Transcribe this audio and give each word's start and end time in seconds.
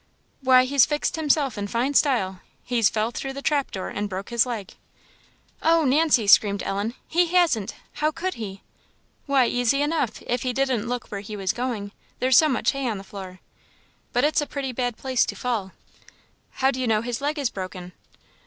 "Why, 0.41 0.65
he's 0.65 0.87
fixed 0.87 1.15
himself 1.15 1.59
in 1.59 1.67
fine 1.67 1.93
style 1.93 2.41
he's 2.63 2.89
fell 2.89 3.11
though 3.11 3.31
the 3.31 3.43
trapdoor, 3.43 3.89
and 3.89 4.09
broke 4.09 4.31
his 4.31 4.47
leg." 4.47 4.73
"Oh, 5.61 5.85
Nancy!" 5.85 6.25
screamed 6.25 6.63
Ellen 6.63 6.95
"he 7.07 7.27
hasn't! 7.27 7.75
How 7.93 8.09
could 8.09 8.33
he?" 8.33 8.63
"Why, 9.27 9.45
easy 9.45 9.83
enough, 9.83 10.19
if 10.23 10.41
he 10.41 10.53
didn't 10.53 10.87
look 10.89 11.11
where 11.11 11.21
he 11.21 11.35
was 11.37 11.53
going 11.53 11.91
there's 12.17 12.35
so 12.35 12.49
much 12.49 12.71
hay 12.71 12.89
on 12.89 12.97
the 12.97 13.03
floor. 13.03 13.41
But 14.11 14.23
it's 14.23 14.41
a 14.41 14.47
pretty 14.47 14.71
bad 14.71 14.97
place 14.97 15.23
to 15.27 15.35
fall." 15.35 15.71
"How 16.49 16.71
do 16.71 16.81
you 16.81 16.87
know 16.87 17.03
his 17.03 17.21
leg 17.21 17.37
is 17.37 17.51
broken?" 17.51 17.91